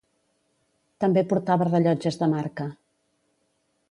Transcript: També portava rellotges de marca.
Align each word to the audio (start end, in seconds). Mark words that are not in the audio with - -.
També 1.03 1.23
portava 1.33 1.69
rellotges 1.69 2.19
de 2.21 2.31
marca. 2.33 2.69